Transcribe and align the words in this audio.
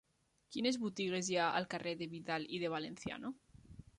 Quines 0.53 0.79
botigues 0.85 1.29
hi 1.33 1.37
ha 1.41 1.51
al 1.59 1.69
carrer 1.75 1.95
de 2.01 2.09
Vidal 2.15 2.49
i 2.57 2.61
de 2.65 2.75
Valenciano? 2.77 3.31